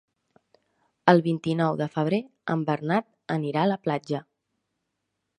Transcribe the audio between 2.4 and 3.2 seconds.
en Bernat